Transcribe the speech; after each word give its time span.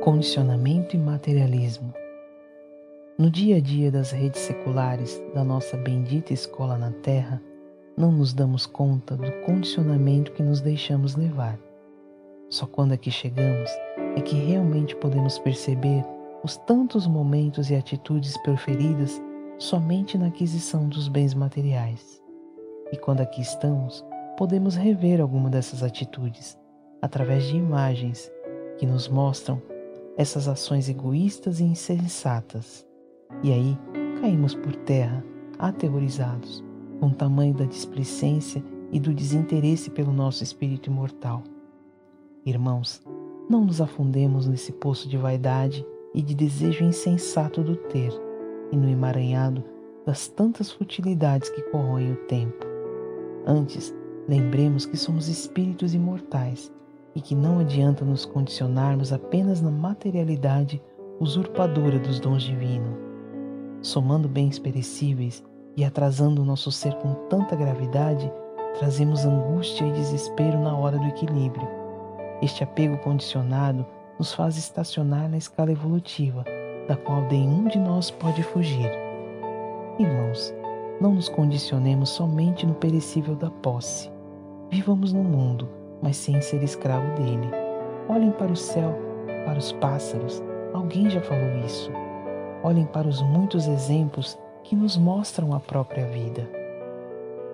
Condicionamento 0.00 0.96
e 0.96 0.98
materialismo. 0.98 1.92
No 3.18 3.30
dia 3.30 3.58
a 3.58 3.60
dia 3.60 3.90
das 3.90 4.12
redes 4.12 4.40
seculares 4.40 5.22
da 5.34 5.44
nossa 5.44 5.76
bendita 5.76 6.32
escola 6.32 6.78
na 6.78 6.90
Terra, 6.90 7.38
não 7.98 8.10
nos 8.10 8.32
damos 8.32 8.64
conta 8.64 9.14
do 9.14 9.30
condicionamento 9.44 10.32
que 10.32 10.42
nos 10.42 10.62
deixamos 10.62 11.16
levar. 11.16 11.58
Só 12.48 12.66
quando 12.66 12.92
aqui 12.92 13.10
chegamos 13.10 13.70
é 14.16 14.22
que 14.22 14.36
realmente 14.36 14.96
podemos 14.96 15.38
perceber 15.38 16.02
os 16.42 16.56
tantos 16.56 17.06
momentos 17.06 17.68
e 17.68 17.74
atitudes 17.74 18.38
preferidas 18.38 19.20
somente 19.58 20.16
na 20.16 20.28
aquisição 20.28 20.88
dos 20.88 21.08
bens 21.08 21.34
materiais. 21.34 22.22
E 22.90 22.96
quando 22.96 23.20
aqui 23.20 23.42
estamos, 23.42 24.02
podemos 24.38 24.76
rever 24.76 25.20
alguma 25.20 25.50
dessas 25.50 25.82
atitudes 25.82 26.58
através 27.02 27.44
de 27.44 27.58
imagens 27.58 28.32
que 28.78 28.86
nos 28.86 29.06
mostram 29.06 29.60
essas 30.20 30.46
ações 30.48 30.86
egoístas 30.86 31.60
e 31.60 31.64
insensatas. 31.64 32.86
E 33.42 33.50
aí 33.50 33.78
caímos 34.20 34.54
por 34.54 34.76
terra, 34.76 35.24
aterrorizados, 35.58 36.62
com 37.00 37.06
o 37.06 37.14
tamanho 37.14 37.54
da 37.54 37.64
displicência 37.64 38.62
e 38.92 39.00
do 39.00 39.14
desinteresse 39.14 39.88
pelo 39.88 40.12
nosso 40.12 40.44
espírito 40.44 40.90
imortal. 40.90 41.42
Irmãos, 42.44 43.02
não 43.48 43.64
nos 43.64 43.80
afundemos 43.80 44.46
nesse 44.46 44.72
poço 44.72 45.08
de 45.08 45.16
vaidade 45.16 45.86
e 46.14 46.20
de 46.20 46.34
desejo 46.34 46.84
insensato 46.84 47.62
do 47.62 47.74
ter, 47.74 48.12
e 48.70 48.76
no 48.76 48.90
emaranhado 48.90 49.64
das 50.04 50.28
tantas 50.28 50.70
futilidades 50.70 51.48
que 51.48 51.62
corroem 51.70 52.12
o 52.12 52.16
tempo. 52.26 52.66
Antes, 53.46 53.94
lembremos 54.28 54.84
que 54.84 54.98
somos 54.98 55.28
espíritos 55.28 55.94
imortais 55.94 56.70
e 57.14 57.20
que 57.20 57.34
não 57.34 57.58
adianta 57.58 58.04
nos 58.04 58.24
condicionarmos 58.24 59.12
apenas 59.12 59.60
na 59.60 59.70
materialidade 59.70 60.82
usurpadora 61.18 61.98
dos 61.98 62.20
dons 62.20 62.42
divinos. 62.42 62.96
Somando 63.82 64.28
bens 64.28 64.58
perecíveis 64.58 65.44
e 65.76 65.84
atrasando 65.84 66.42
o 66.42 66.44
nosso 66.44 66.70
ser 66.70 66.94
com 66.94 67.14
tanta 67.28 67.56
gravidade, 67.56 68.30
trazemos 68.78 69.24
angústia 69.24 69.84
e 69.86 69.92
desespero 69.92 70.58
na 70.58 70.76
hora 70.76 70.98
do 70.98 71.06
equilíbrio. 71.06 71.66
Este 72.42 72.62
apego 72.62 72.98
condicionado 72.98 73.84
nos 74.18 74.32
faz 74.32 74.56
estacionar 74.56 75.28
na 75.28 75.36
escala 75.36 75.72
evolutiva, 75.72 76.44
da 76.86 76.96
qual 76.96 77.22
nenhum 77.22 77.68
de 77.68 77.78
nós 77.78 78.10
pode 78.10 78.42
fugir. 78.42 78.90
Irmãos, 79.98 80.54
não 81.00 81.14
nos 81.14 81.28
condicionemos 81.28 82.10
somente 82.10 82.66
no 82.66 82.74
perecível 82.74 83.34
da 83.34 83.50
posse. 83.50 84.10
Vivamos 84.70 85.12
no 85.12 85.22
mundo 85.22 85.79
mas 86.02 86.16
sem 86.16 86.40
ser 86.40 86.62
escravo 86.62 87.14
dele. 87.14 87.50
Olhem 88.08 88.30
para 88.30 88.52
o 88.52 88.56
céu, 88.56 88.94
para 89.44 89.58
os 89.58 89.72
pássaros, 89.72 90.42
alguém 90.72 91.08
já 91.08 91.20
falou 91.20 91.64
isso. 91.64 91.90
Olhem 92.62 92.86
para 92.86 93.08
os 93.08 93.22
muitos 93.22 93.66
exemplos 93.66 94.38
que 94.62 94.76
nos 94.76 94.96
mostram 94.96 95.54
a 95.54 95.60
própria 95.60 96.06
vida. 96.06 96.48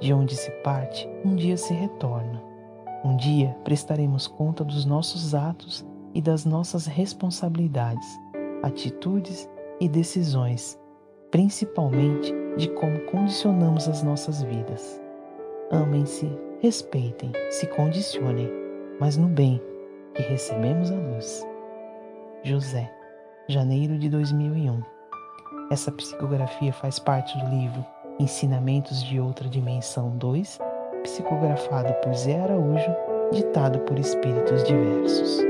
De 0.00 0.12
onde 0.12 0.34
se 0.36 0.50
parte, 0.62 1.08
um 1.24 1.34
dia 1.34 1.56
se 1.56 1.72
retorna. 1.72 2.42
Um 3.04 3.16
dia 3.16 3.56
prestaremos 3.64 4.26
conta 4.26 4.64
dos 4.64 4.84
nossos 4.84 5.34
atos 5.34 5.84
e 6.14 6.20
das 6.20 6.44
nossas 6.44 6.86
responsabilidades, 6.86 8.06
atitudes 8.62 9.48
e 9.80 9.88
decisões, 9.88 10.78
principalmente 11.30 12.32
de 12.56 12.68
como 12.70 13.00
condicionamos 13.06 13.88
as 13.88 14.02
nossas 14.02 14.42
vidas. 14.42 15.00
Amem-se 15.70 16.30
respeitem, 16.62 17.32
se 17.50 17.66
condicionem, 17.66 18.48
mas 19.00 19.16
no 19.16 19.26
bem 19.26 19.60
que 20.14 20.22
recebemos 20.22 20.92
a 20.92 20.94
luz. 20.94 21.44
José, 22.44 22.88
janeiro 23.48 23.98
de 23.98 24.08
2001. 24.08 24.80
Essa 25.72 25.90
psicografia 25.90 26.72
faz 26.72 27.00
parte 27.00 27.36
do 27.36 27.50
livro 27.50 27.84
Ensinamentos 28.20 29.02
de 29.02 29.18
Outra 29.18 29.48
Dimensão 29.48 30.16
2, 30.16 30.60
psicografado 31.02 31.92
por 31.94 32.14
Zé 32.14 32.40
Araújo, 32.40 32.94
ditado 33.32 33.80
por 33.80 33.98
espíritos 33.98 34.62
diversos. 34.62 35.40